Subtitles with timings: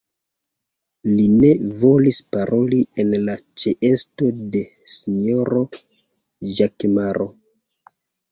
[1.17, 1.49] Li ne
[1.83, 4.63] volis paroli en la ĉeesto de
[4.95, 5.61] sinjoro
[6.61, 7.29] Ĵakemaro.